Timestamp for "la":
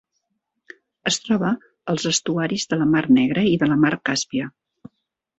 2.79-2.87, 3.73-3.77